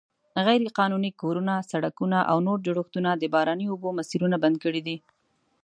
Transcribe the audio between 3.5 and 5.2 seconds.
اوبو مسیرونه بند کړي دي.